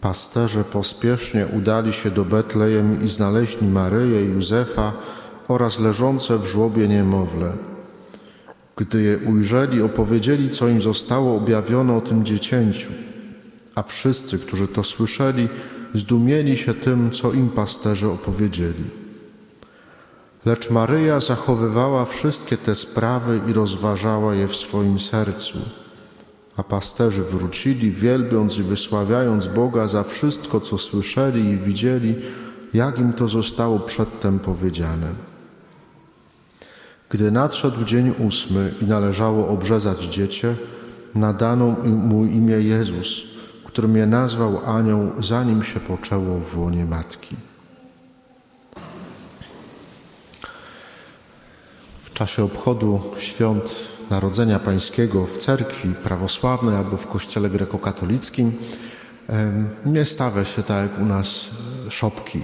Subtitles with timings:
[0.00, 4.92] Pasterze pospiesznie udali się do Betlejem i znaleźli Maryję, Józefa
[5.48, 7.52] oraz leżące w żłobie niemowlę.
[8.76, 12.90] Gdy je ujrzeli, opowiedzieli, co im zostało objawione o tym dziecięciu.
[13.74, 15.48] A wszyscy, którzy to słyszeli,
[15.94, 18.84] zdumieli się tym, co im pasterze opowiedzieli.
[20.44, 25.58] Lecz Maryja zachowywała wszystkie te sprawy i rozważała je w swoim sercu.
[26.60, 32.14] A pasterzy wrócili, wielbiąc i wysławiając Boga za wszystko, co słyszeli i widzieli,
[32.74, 35.06] jak im to zostało przedtem powiedziane.
[37.10, 40.54] Gdy nadszedł dzień ósmy i należało obrzezać dziecię,
[41.14, 43.22] nadano mu imię Jezus,
[43.64, 47.36] którym je nazwał anioł, zanim się poczęło w łonie matki.
[52.02, 58.52] W czasie obchodu świąt Narodzenia Pańskiego w cerkwi prawosławnej albo w kościele grekokatolickim
[59.86, 61.50] nie stawia się tak jak u nas
[61.88, 62.42] szopki.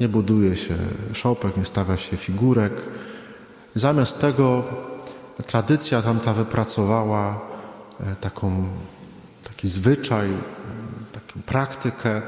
[0.00, 0.76] Nie buduje się
[1.12, 2.72] szopek, nie stawia się figurek.
[3.74, 4.64] Zamiast tego
[5.46, 7.40] tradycja tamta wypracowała
[8.00, 8.68] e, taką,
[9.44, 10.28] taki zwyczaj,
[11.12, 12.22] taką praktykę,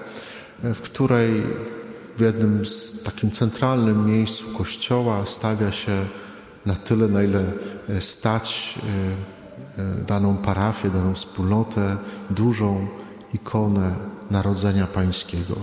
[0.64, 1.42] e, w której
[2.16, 6.06] w jednym z takim centralnym miejscu kościoła stawia się
[6.66, 7.44] na tyle, na ile
[7.88, 8.78] e, stać
[10.06, 11.96] daną parafię, daną wspólnotę,
[12.30, 12.86] dużą
[13.34, 13.94] ikonę
[14.30, 15.56] Narodzenia Pańskiego.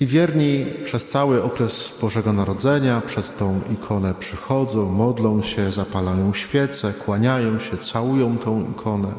[0.00, 6.92] I wierni przez cały okres Bożego Narodzenia przed tą ikonę przychodzą, modlą się, zapalają świece,
[6.92, 9.12] kłaniają się, całują tą ikonę.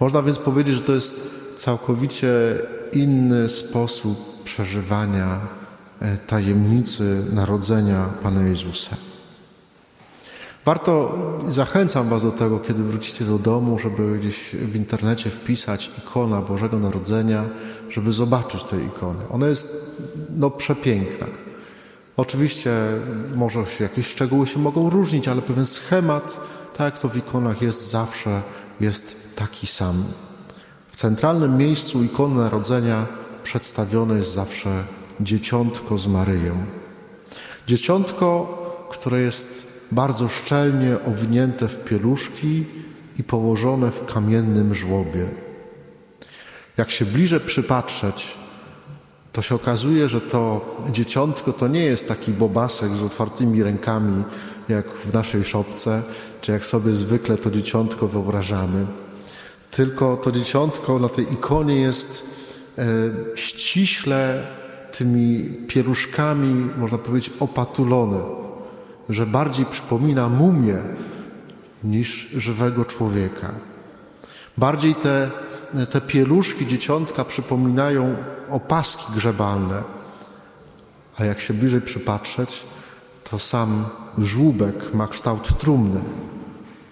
[0.00, 2.28] Można więc powiedzieć, że to jest całkowicie
[2.92, 5.40] inny sposób przeżywania
[6.00, 9.09] e, tajemnicy narodzenia Pana Jezusa.
[10.64, 16.40] Warto, zachęcam Was do tego, kiedy wrócicie do domu, żeby gdzieś w internecie wpisać ikona
[16.40, 17.44] Bożego Narodzenia,
[17.90, 19.20] żeby zobaczyć tę ikonę.
[19.30, 19.96] Ona jest
[20.36, 21.26] no, przepiękna.
[22.16, 22.72] Oczywiście
[23.34, 26.40] może się jakieś szczegóły się mogą różnić, ale pewien schemat,
[26.76, 28.42] tak jak to w ikonach jest zawsze,
[28.80, 30.04] jest taki sam.
[30.92, 33.06] W centralnym miejscu ikony Narodzenia
[33.42, 34.84] przedstawione jest zawsze
[35.20, 36.64] dzieciątko z Maryją.
[37.66, 38.56] Dzieciątko,
[38.90, 42.64] które jest bardzo szczelnie owinięte w pieluszki
[43.18, 45.28] i położone w kamiennym żłobie.
[46.76, 48.38] Jak się bliżej przypatrzeć,
[49.32, 54.24] to się okazuje, że to dzieciątko to nie jest taki bobasek z otwartymi rękami,
[54.68, 56.02] jak w naszej szopce,
[56.40, 58.86] czy jak sobie zwykle to dzieciątko wyobrażamy.
[59.70, 62.26] Tylko to dzieciątko na tej ikonie jest
[62.78, 62.84] e,
[63.34, 64.46] ściśle
[64.92, 68.40] tymi pieluszkami, można powiedzieć, opatulone
[69.10, 70.78] że bardziej przypomina mumię
[71.84, 73.50] niż żywego człowieka.
[74.58, 75.30] Bardziej te,
[75.90, 78.16] te pieluszki dzieciątka przypominają
[78.50, 79.82] opaski grzebalne,
[81.18, 82.64] a jak się bliżej przypatrzeć,
[83.30, 83.84] to sam
[84.18, 86.00] żłóbek ma kształt trumny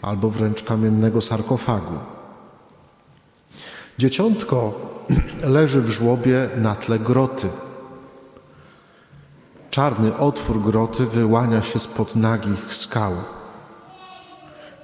[0.03, 1.99] albo wręcz kamiennego sarkofagu.
[3.99, 4.81] Dzieciątko
[5.57, 7.49] leży w żłobie na tle groty.
[9.79, 13.13] Czarny otwór groty wyłania się spod nagich skał.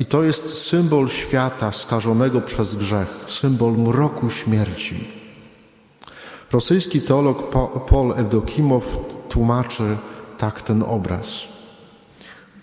[0.00, 5.08] I to jest symbol świata skażonego przez grzech, symbol mroku śmierci.
[6.52, 7.50] Rosyjski teolog
[7.88, 9.96] Paul Ewdokimow tłumaczy
[10.38, 11.40] tak ten obraz.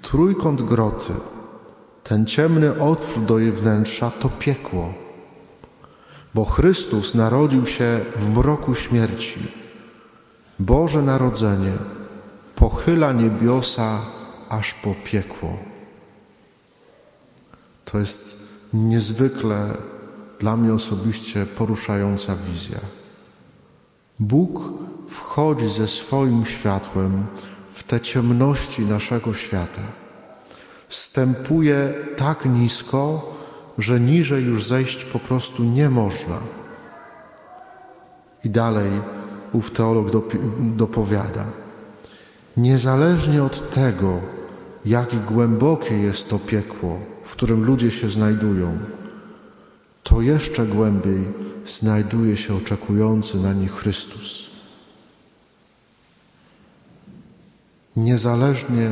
[0.02, 1.13] Trójkąt groty,
[2.03, 4.94] ten ciemny otwór do jej wnętrza to piekło,
[6.34, 9.40] bo Chrystus narodził się w mroku śmierci.
[10.59, 11.72] Boże Narodzenie
[12.62, 14.00] pochyla niebiosa
[14.50, 15.58] aż po piekło.
[17.86, 18.38] To jest
[18.74, 19.74] niezwykle
[20.40, 22.80] dla mnie osobiście poruszająca wizja.
[24.20, 24.60] Bóg
[25.08, 27.26] wchodzi ze swoim światłem
[27.72, 29.82] w te ciemności naszego świata.
[30.90, 33.34] Stępuje tak nisko,
[33.78, 36.40] że niżej już zejść po prostu nie można.
[38.44, 38.92] I dalej
[39.54, 40.07] ów teolog
[40.60, 41.61] dopowiada.
[42.57, 44.21] Niezależnie od tego,
[44.86, 48.77] jak głębokie jest to piekło, w którym ludzie się znajdują,
[50.03, 51.27] to jeszcze głębiej
[51.65, 54.50] znajduje się oczekujący na nich Chrystus.
[57.95, 58.89] Niezależnie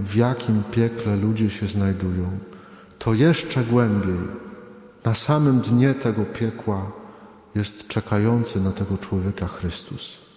[0.00, 2.38] w jakim piekle ludzie się znajdują,
[2.98, 4.18] to jeszcze głębiej,
[5.04, 6.92] na samym dnie tego piekła
[7.54, 10.27] jest czekający na tego człowieka Chrystus.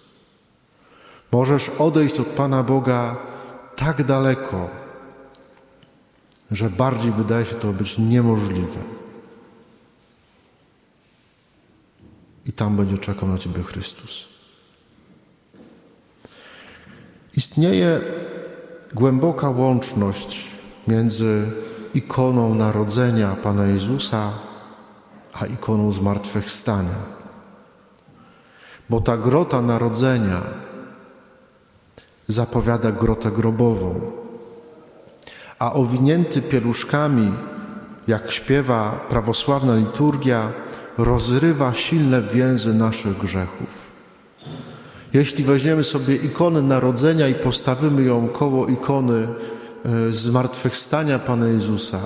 [1.32, 3.16] Możesz odejść od Pana Boga
[3.76, 4.68] tak daleko,
[6.50, 8.78] że bardziej wydaje się to być niemożliwe.
[12.46, 14.28] i tam będzie czekał na Ciebie Chrystus.
[17.36, 18.00] Istnieje
[18.94, 20.50] głęboka łączność
[20.88, 21.50] między
[21.94, 24.32] ikoną narodzenia Pana Jezusa
[25.32, 26.94] a ikoną zmartwychwstania.
[28.90, 30.42] Bo ta grota narodzenia
[32.32, 34.00] zapowiada grotę grobową,
[35.58, 37.32] a owinięty pieluszkami,
[38.06, 40.52] jak śpiewa prawosławna liturgia,
[40.98, 43.92] rozrywa silne więzy naszych grzechów.
[45.12, 49.28] Jeśli weźmiemy sobie ikonę narodzenia i postawimy ją koło ikony
[49.84, 52.00] e, zmartwychwstania Pana Jezusa,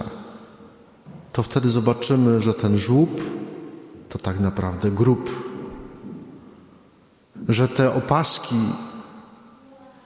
[1.33, 3.21] to wtedy zobaczymy, że ten żłób
[4.09, 5.47] to tak naprawdę grób.
[7.49, 8.57] Że te opaski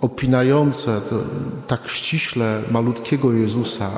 [0.00, 1.00] opinające
[1.67, 3.91] tak ściśle malutkiego Jezusa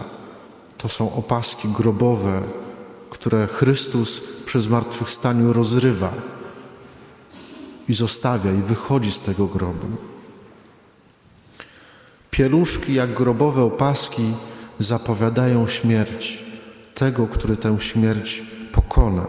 [0.78, 2.42] to są opaski grobowe,
[3.10, 6.12] które Chrystus przy zmartwychwstaniu rozrywa
[7.88, 9.86] i zostawia i wychodzi z tego grobu.
[12.30, 14.34] Pieluszki jak grobowe opaski
[14.78, 16.44] zapowiadają śmierć
[16.94, 19.26] tego, który tę śmierć pokona.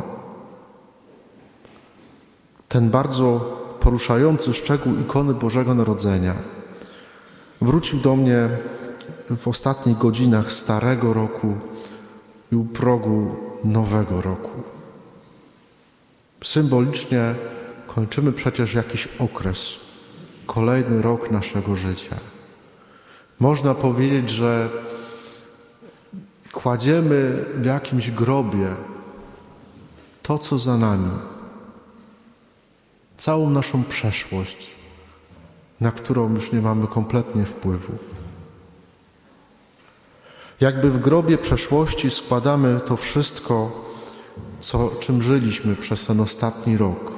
[2.68, 3.40] Ten bardzo
[3.80, 6.36] poruszający szczegół ikony Bożego Narodzenia
[7.64, 8.50] wrócił do mnie
[9.38, 11.56] w ostatnich godzinach Starego Roku
[12.52, 14.64] i u progu Nowego Roku.
[16.44, 17.36] Symbolicznie
[17.88, 19.80] kończymy przecież jakiś okres,
[20.46, 22.16] kolejny rok naszego życia.
[23.40, 24.70] Można powiedzieć, że
[26.52, 28.68] kładziemy w jakimś grobie
[30.24, 31.12] to, co za nami,
[33.18, 34.83] całą naszą przeszłość,
[35.84, 37.94] na którą już nie mamy kompletnie wpływu.
[40.62, 43.72] Jakby w grobie przeszłości składamy to wszystko,
[44.60, 47.12] co, czym żyliśmy przez ten ostatni rok.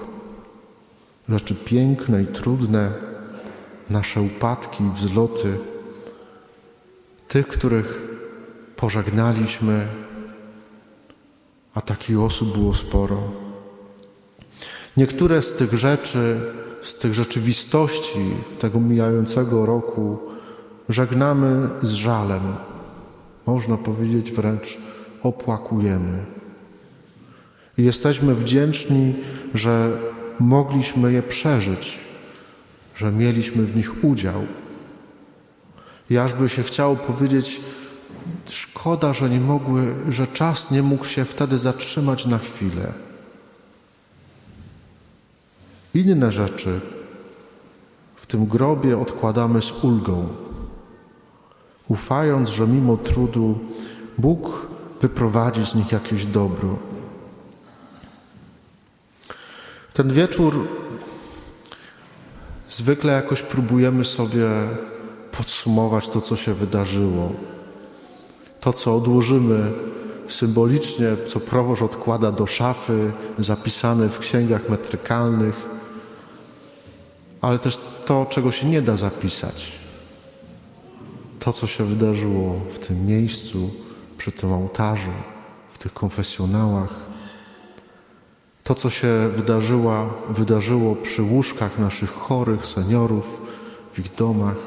[1.30, 2.92] Rzeczy piękne i trudne,
[3.90, 5.58] nasze upadki i wzloty,
[7.28, 8.02] tych, których
[8.76, 9.88] pożegnaliśmy,
[11.74, 13.32] a takich osób było sporo.
[14.98, 16.54] Niektóre z tych rzeczy,
[16.86, 18.30] z tych rzeczywistości
[18.60, 20.18] tego mijającego roku
[20.90, 22.42] żegnamy z żalem.
[23.46, 24.78] Można powiedzieć wręcz
[25.24, 26.18] opłakujemy.
[27.78, 29.14] I jesteśmy wdzięczni,
[29.54, 29.98] że
[30.40, 32.00] mogliśmy je przeżyć,
[32.96, 34.42] że mieliśmy w nich udział.
[36.10, 37.62] I aż by się chciało powiedzieć,
[38.46, 42.94] szkoda, że nie mogły, że czas nie mógł się wtedy zatrzymać na chwilę.
[45.96, 46.80] Inne rzeczy
[48.16, 50.28] w tym grobie odkładamy z ulgą,
[51.88, 53.60] ufając, że mimo trudu
[54.18, 54.68] Bóg
[55.02, 56.78] wyprowadzi z nich jakieś dobro.
[59.94, 60.68] Ten wieczór
[62.70, 64.48] zwykle jakoś próbujemy sobie
[65.32, 67.32] podsumować to, co się wydarzyło.
[68.60, 69.72] To, co odłożymy
[70.28, 75.75] symbolicznie, co proboszcz odkłada do szafy, zapisane w księgach metrykalnych,
[77.46, 79.72] ale też to, czego się nie da zapisać.
[81.40, 83.70] To, co się wydarzyło w tym miejscu,
[84.18, 85.12] przy tym ołtarzu,
[85.72, 86.94] w tych konfesjonałach.
[88.64, 93.42] To, co się wydarzyło, wydarzyło przy łóżkach naszych chorych seniorów,
[93.94, 94.58] w ich domach.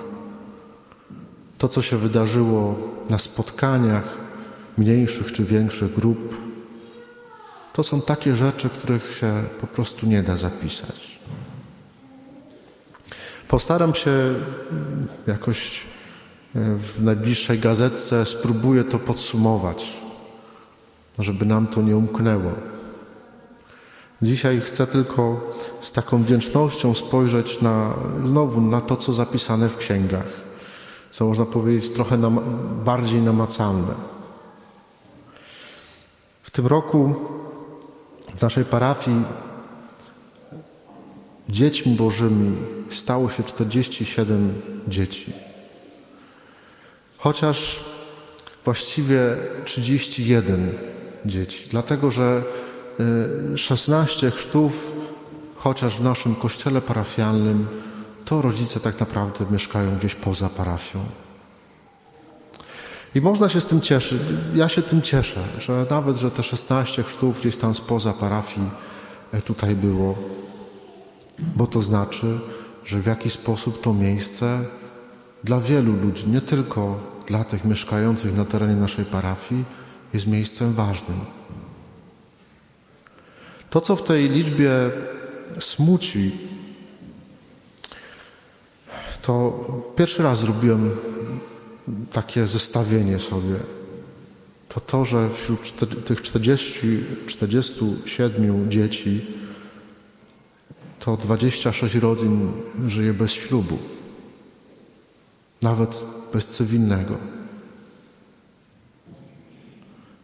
[1.59, 2.75] To, co się wydarzyło
[3.11, 4.17] na spotkaniach
[4.77, 6.37] mniejszych czy większych grup.
[7.73, 11.08] To są takie rzeczy, których się po prostu nie da zapisać.
[13.49, 14.35] Postaram się
[15.27, 15.87] jakoś
[16.55, 20.01] e, w najbliższej gazetce, spróbuję to podsumować,
[21.19, 22.53] żeby nam to nie umknęło.
[24.23, 25.41] Dzisiaj chcę tylko
[25.81, 30.27] z taką wdzięcznością spojrzeć na, znowu na to, co zapisane w księgach,
[31.11, 32.41] co można powiedzieć trochę nam,
[32.85, 33.95] bardziej namacalne.
[36.43, 37.15] W tym roku
[38.37, 39.25] w naszej parafii
[41.49, 42.57] dziećmi Bożymi
[42.91, 45.33] stało się 47 dzieci.
[47.19, 47.81] Chociaż
[48.65, 49.21] właściwie
[49.65, 50.73] 31
[51.27, 52.43] dzieci, dlatego że
[53.57, 54.93] 16 y, chrztów,
[55.57, 57.67] chociaż w naszym kościele parafialnym,
[58.25, 60.99] to rodzice tak naprawdę mieszkają gdzieś poza parafią.
[63.15, 64.21] I można się z tym cieszyć.
[64.55, 68.71] Ja się tym cieszę, że nawet, że te 16 chrztów gdzieś tam spoza parafii
[69.33, 70.19] e, tutaj było,
[71.39, 72.39] bo to znaczy,
[72.85, 74.65] że w jakiś sposób to miejsce
[75.45, 79.65] dla wielu ludzi, nie tylko dla tych mieszkających na terenie naszej parafii,
[80.15, 81.19] jest miejscem ważnym.
[83.71, 84.71] To, co w tej liczbie
[85.61, 86.33] smuci,
[89.23, 89.65] to
[89.97, 90.91] pierwszy raz zrobiłem
[92.13, 93.57] takie zestawienie sobie.
[94.69, 99.27] To to, że wśród tych 40, 47 dzieci
[100.99, 102.53] to 26 rodzin
[102.87, 103.79] żyje bez ślubu,
[105.63, 107.19] nawet bez cywilnego.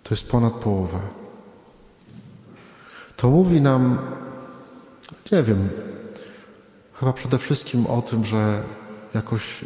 [0.02, 1.00] To jest ponad połowa.
[3.16, 3.98] To mówi nam,
[5.32, 5.68] nie wiem,
[6.94, 8.62] chyba przede wszystkim o tym, że
[9.14, 9.64] jakoś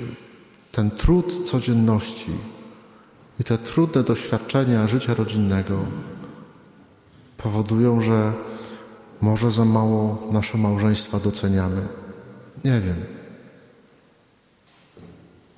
[0.73, 2.33] ten trud codzienności
[3.41, 5.85] i te trudne doświadczenia życia rodzinnego
[7.37, 8.33] powodują, że
[9.21, 11.89] może za mało nasze małżeństwa doceniamy.
[12.65, 12.97] Nie wiem.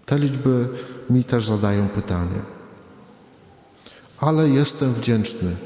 [0.06, 0.68] Te liczby
[1.10, 2.40] mi też zadają pytanie.
[4.18, 5.56] Ale jestem wdzięczny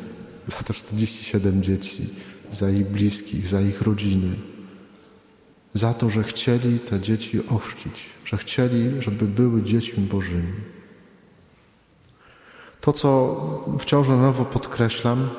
[0.48, 2.10] za te 47 dzieci,
[2.50, 4.36] za ich bliskich, za ich rodziny,
[5.74, 10.52] za to, że chcieli te dzieci ochrzcić, że chcieli, żeby były dziećmi Bożymi.
[12.80, 13.36] To, co
[13.78, 15.30] wciąż na nowo podkreślam,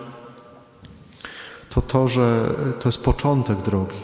[1.76, 3.98] to to, że to jest początek drogi,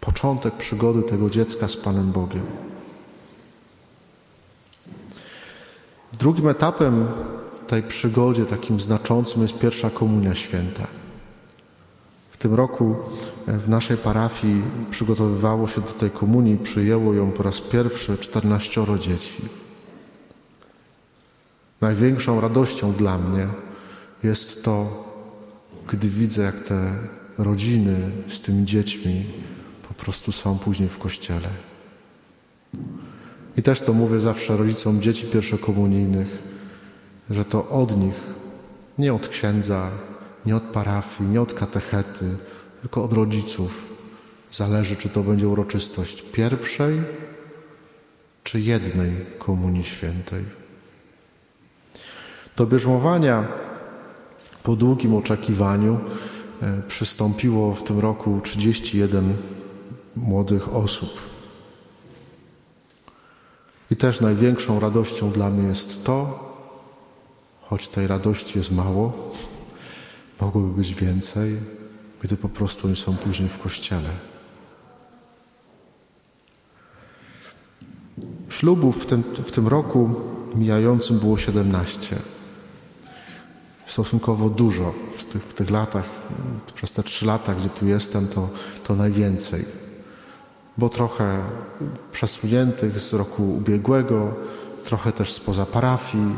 [0.00, 2.46] początek przygody tego dziecka z Panem Bogiem.
[6.12, 7.06] Drugim etapem
[7.62, 10.86] w tej przygodzie, takim znaczącym, jest pierwsza komunia święta.
[12.30, 12.96] W tym roku
[13.46, 19.42] w naszej parafii przygotowywało się do tej komunii, przyjęło ją po raz pierwszy 14 dzieci.
[21.80, 23.48] Największą radością dla mnie
[24.22, 25.09] jest to,
[25.90, 26.94] gdy widzę, jak te
[27.38, 27.96] rodziny
[28.28, 29.24] z tymi dziećmi
[29.88, 31.48] po prostu są później w kościele.
[33.56, 36.42] I też to mówię zawsze rodzicom dzieci pierwszokomunijnych,
[37.30, 38.34] że to od nich,
[38.98, 39.90] nie od księdza,
[40.46, 42.24] nie od parafii, nie od katechety,
[42.80, 43.90] tylko od rodziców
[44.50, 47.02] zależy, czy to będzie uroczystość pierwszej,
[48.44, 50.44] czy jednej Komunii Świętej.
[52.56, 53.48] Do bierzmowania
[54.62, 55.98] po długim oczekiwaniu
[56.62, 59.36] e, przystąpiło w tym roku 31
[60.16, 61.10] młodych osób.
[63.90, 66.50] I też największą radością dla mnie jest to,
[67.62, 69.32] choć tej radości jest mało,
[70.40, 71.56] mogłoby być więcej,
[72.22, 74.10] gdy po prostu oni są później w kościele.
[78.48, 80.10] Ślubów w tym, w tym roku
[80.54, 82.16] mijającym było 17
[83.90, 86.04] stosunkowo dużo w tych, w tych latach,
[86.74, 88.48] przez te trzy lata, gdzie tu jestem, to,
[88.84, 89.64] to najwięcej.
[90.78, 91.42] Bo trochę
[92.12, 94.34] przesuniętych z roku ubiegłego,
[94.84, 96.36] trochę też spoza parafii.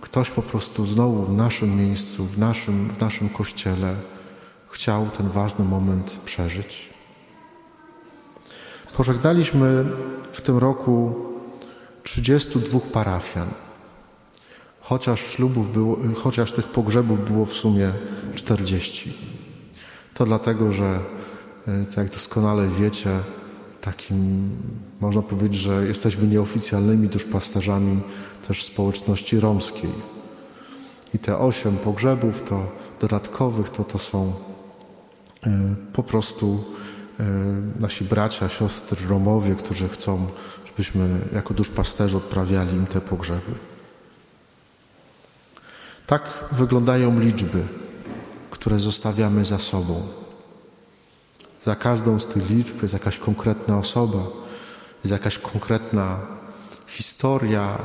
[0.00, 3.94] Ktoś po prostu znowu w naszym miejscu, w naszym, w naszym kościele
[4.68, 6.94] chciał ten ważny moment przeżyć.
[8.96, 9.84] Pożegnaliśmy
[10.32, 11.14] w tym roku
[12.02, 13.48] 32 parafian
[14.88, 17.92] chociaż ślubów było, chociaż tych pogrzebów było w sumie
[18.34, 19.12] 40.
[20.14, 21.00] To dlatego, że
[21.68, 23.10] e, tak jak doskonale wiecie,
[23.80, 24.50] takim
[25.00, 28.00] można powiedzieć, że jesteśmy nieoficjalnymi duszpasterzami
[28.48, 29.90] też społeczności romskiej.
[31.14, 34.32] I te osiem pogrzebów, to dodatkowych, to to są
[35.46, 36.64] e, po prostu
[37.20, 37.24] e,
[37.80, 40.26] nasi bracia, siostry, Romowie, którzy chcą,
[40.66, 43.67] żebyśmy jako duszpasterze odprawiali im te pogrzeby.
[46.08, 47.62] Tak wyglądają liczby,
[48.50, 50.06] które zostawiamy za sobą.
[51.62, 54.18] Za każdą z tych liczb jest jakaś konkretna osoba,
[55.04, 56.18] jest jakaś konkretna
[56.86, 57.78] historia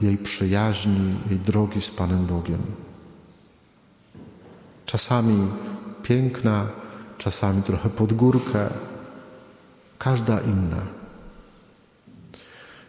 [0.00, 2.62] jej przyjaźni, jej drogi z Panem Bogiem.
[4.86, 5.48] Czasami
[6.02, 6.66] piękna,
[7.18, 8.70] czasami trochę pod górkę,
[9.98, 10.82] każda inna.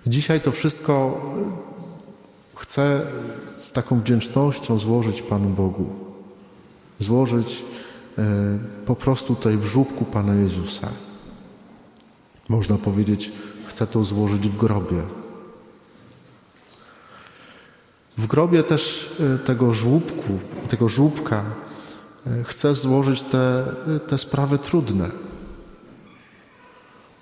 [0.07, 1.21] Dzisiaj to wszystko
[2.57, 3.01] Chcę
[3.59, 5.89] z taką wdzięcznością złożyć Panu Bogu,
[6.99, 7.65] złożyć
[8.17, 8.23] e,
[8.85, 10.89] po prostu tutaj w żłóbku Pana Jezusa.
[12.49, 13.31] Można powiedzieć,
[13.65, 15.03] chcę to złożyć w grobie.
[18.17, 21.43] W grobie też e, tego żłóbku, tego żłóbka
[22.27, 23.65] e, chcę złożyć te,
[24.07, 25.11] te sprawy trudne.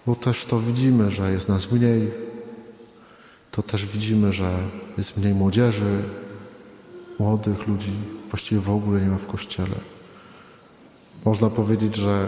[0.08, 2.12] Bo też to widzimy, że jest nas mniej,
[3.56, 4.58] to też widzimy, że
[4.98, 6.04] jest mniej młodzieży,
[7.20, 7.92] młodych ludzi,
[8.30, 9.76] właściwie w ogóle nie ma w kościele.
[11.26, 12.28] Można powiedzieć, że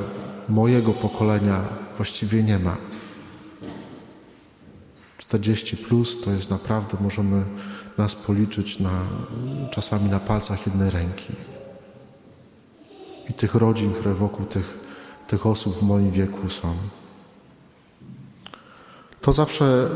[0.50, 1.62] mojego pokolenia
[1.96, 2.78] właściwie nie ma.
[5.18, 7.44] 40 plus to jest naprawdę, możemy
[7.98, 9.02] nas policzyć na,
[9.72, 11.34] czasami na palcach jednej ręki.
[13.30, 14.80] i tych rodzin, które wokół tych,
[15.28, 16.74] tych osób w moim wieku są.
[19.28, 19.90] To zawsze,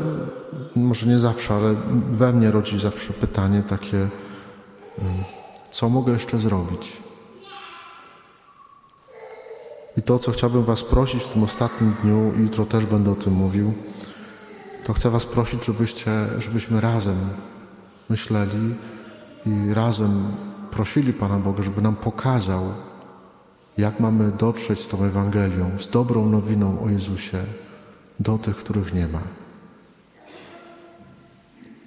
[0.76, 1.74] może nie zawsze, ale
[2.12, 4.08] we mnie rodzi zawsze pytanie takie,
[5.70, 6.96] co mogę jeszcze zrobić?
[9.96, 13.14] I to, co chciałbym Was prosić w tym ostatnim dniu, i jutro też będę o
[13.14, 13.72] tym mówił,
[14.84, 17.16] to chcę Was prosić, żebyście, żebyśmy razem
[18.08, 18.74] myśleli
[19.46, 20.26] i razem
[20.70, 22.62] prosili Pana Boga, żeby nam pokazał,
[23.78, 27.38] jak mamy dotrzeć z tą Ewangelią, z dobrą nowiną o Jezusie
[28.20, 29.22] do tych, których nie ma.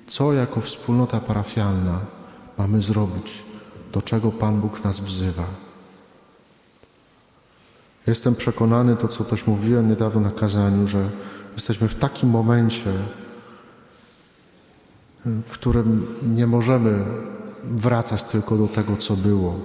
[0.07, 1.99] Co jako wspólnota parafialna
[2.57, 3.43] mamy zrobić,
[3.91, 5.45] do czego Pan Bóg nas wzywa.
[8.07, 11.09] Jestem przekonany, to co też mówiłem niedawno na kazaniu, że
[11.53, 12.93] jesteśmy w takim momencie,
[15.25, 17.05] w którym nie możemy
[17.63, 19.59] wracać tylko do tego, co było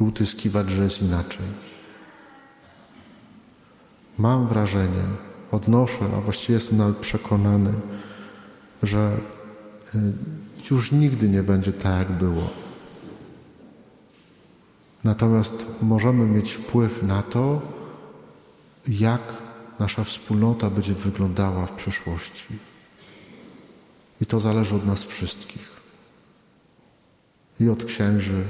[0.00, 1.71] i utyskiwać, że jest inaczej.
[4.18, 5.04] Mam wrażenie,
[5.50, 7.72] odnoszę, a właściwie jestem nawet przekonany,
[8.82, 9.16] że
[9.94, 9.98] y,
[10.70, 12.50] już nigdy nie będzie tak, jak było.
[15.04, 17.62] Natomiast możemy mieć wpływ na to,
[18.88, 19.20] jak
[19.78, 22.46] nasza wspólnota będzie wyglądała w przyszłości.
[24.20, 25.76] I to zależy od nas wszystkich.
[27.60, 28.44] I od księży,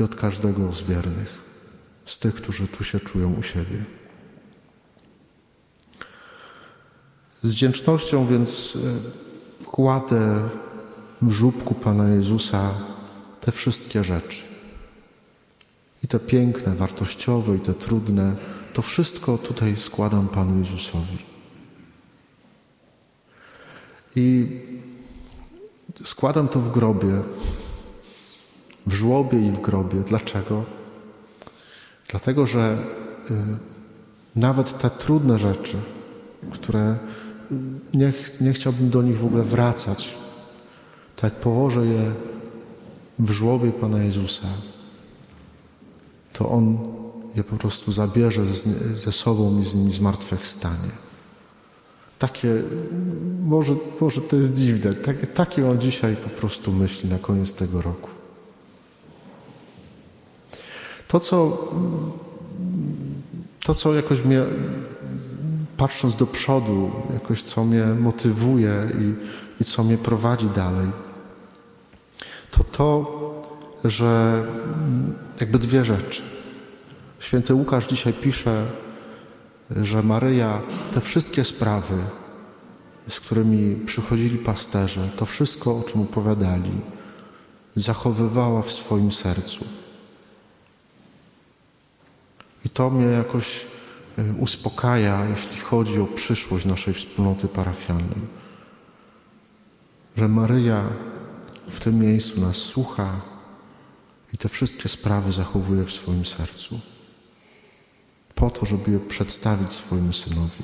[0.00, 1.38] i od każdego z wiernych,
[2.06, 3.84] z tych, którzy tu się czują u siebie.
[7.42, 8.78] Z wdzięcznością więc
[9.60, 10.48] e, kładę
[11.22, 12.74] w żubku Pana Jezusa
[13.40, 14.42] te wszystkie rzeczy.
[16.04, 18.36] I te piękne, wartościowe, i te trudne,
[18.72, 21.18] to wszystko tutaj składam Panu Jezusowi.
[24.16, 24.46] I
[26.04, 27.22] składam to w grobie,
[28.86, 30.00] w żłobie i w grobie.
[30.00, 30.64] Dlaczego?
[32.08, 32.78] Dlatego, że
[33.30, 33.34] y,
[34.36, 35.76] nawet te trudne rzeczy,
[36.50, 36.98] które
[37.94, 40.14] nie, nie chciałbym do nich w ogóle wracać,
[41.16, 42.12] tak położę je
[43.18, 44.48] w żłobie Pana Jezusa,
[46.32, 46.78] to On
[47.36, 48.42] je po prostu zabierze
[48.94, 50.90] ze sobą i z nimi zmartwychwstanie.
[52.18, 52.62] Takie,
[53.44, 57.82] może, może to jest dziwne, tak, takie On dzisiaj po prostu myśli na koniec tego
[57.82, 58.10] roku.
[61.08, 61.58] To, co,
[63.64, 64.44] to, co jakoś mnie,
[65.78, 69.14] patrząc do przodu, jakoś co mnie motywuje i,
[69.62, 70.88] i co mnie prowadzi dalej,
[72.50, 73.18] to to,
[73.84, 74.42] że
[75.40, 76.22] jakby dwie rzeczy.
[77.18, 78.66] Święty Łukasz dzisiaj pisze,
[79.70, 80.60] że Maryja
[80.92, 81.96] te wszystkie sprawy,
[83.08, 86.70] z którymi przychodzili pasterze, to wszystko, o czym opowiadali,
[87.76, 89.64] zachowywała w swoim sercu.
[92.64, 93.66] I to mnie jakoś
[94.38, 98.20] uspokaja, jeśli chodzi o przyszłość naszej wspólnoty parafialnej.
[100.16, 100.84] Że Maryja
[101.70, 103.20] w tym miejscu nas słucha
[104.34, 106.80] i te wszystkie sprawy zachowuje w swoim sercu.
[108.34, 110.62] Po to, żeby je przedstawić swojemu synowi.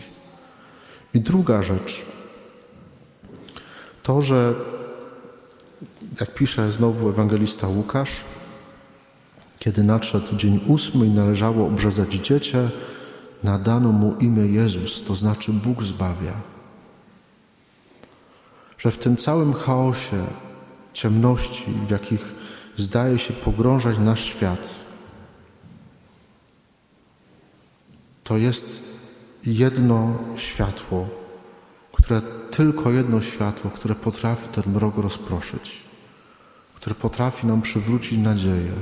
[1.14, 2.06] I druga rzecz,
[4.02, 4.54] to, że
[6.20, 8.24] jak pisze znowu ewangelista Łukasz,
[9.58, 12.70] kiedy nadszedł dzień ósmy i należało obrzezać dziecię,
[13.44, 16.32] nadano mu imię Jezus, to znaczy Bóg zbawia.
[18.78, 20.24] Że w tym całym chaosie,
[20.92, 22.34] ciemności, w jakich
[22.76, 24.74] zdaje się pogrążać nasz świat,
[28.24, 28.82] to jest
[29.46, 31.08] jedno światło,
[31.92, 35.80] które tylko jedno światło, które potrafi ten mrok rozproszyć,
[36.74, 38.72] które potrafi nam przywrócić nadzieję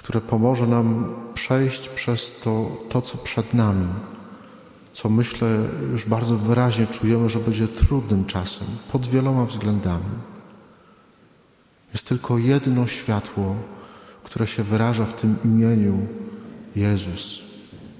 [0.00, 3.88] które pomoże nam przejść przez to, to, co przed nami,
[4.92, 5.48] co myślę
[5.92, 10.14] już bardzo wyraźnie czujemy, że będzie trudnym czasem pod wieloma względami.
[11.92, 13.56] Jest tylko jedno światło,
[14.24, 16.06] które się wyraża w tym imieniu
[16.76, 17.42] Jezus,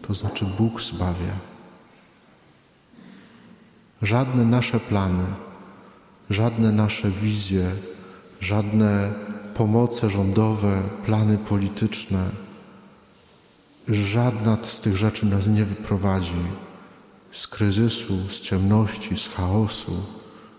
[0.06, 1.34] to znaczy Bóg zbawia.
[4.02, 5.24] Żadne nasze plany,
[6.30, 7.70] żadne nasze wizje,
[8.40, 9.12] żadne
[9.60, 12.24] pomoce rządowe, plany polityczne,
[13.88, 16.42] żadna z tych rzeczy nas nie wyprowadzi
[17.32, 20.02] z kryzysu, z ciemności, z chaosu,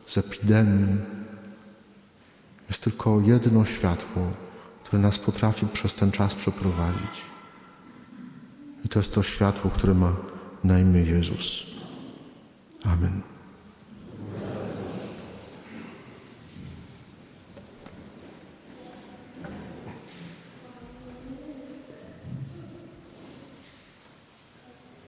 [0.08, 0.98] z epidemii.
[2.68, 4.22] Jest tylko jedno światło,
[4.84, 7.22] które nas potrafi przez ten czas przeprowadzić.
[8.86, 10.16] I to jest to światło, które ma
[10.64, 11.66] na imię Jezus.
[12.84, 13.22] Amen.